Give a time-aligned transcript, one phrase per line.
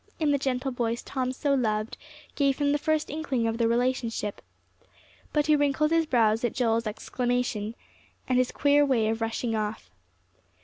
[0.19, 1.95] in the gentle voice Tom so loved,
[2.33, 4.41] gave him the first inkling of the relationship.
[5.31, 7.75] But he wrinkled his brows at Joel's exclamation,
[8.27, 9.91] and his queer way of rushing off.